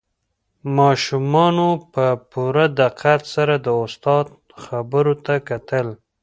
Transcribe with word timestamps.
ماشومانو 0.77 1.69
په 1.93 2.05
پوره 2.31 2.65
دقت 2.81 3.21
سره 3.35 3.55
د 3.65 3.67
استاد 3.83 4.25
خبرو 4.63 5.13
ته 5.25 5.33
کتل. 5.49 5.87